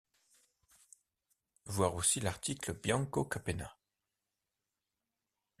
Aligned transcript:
Voir 1.65 1.93
aussi 1.93 2.21
l'article 2.21 2.73
Bianco 2.73 3.23
Capena. 3.23 3.77